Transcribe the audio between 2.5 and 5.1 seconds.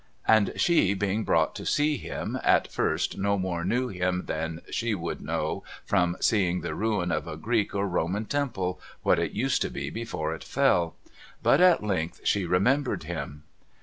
first no more knew him than she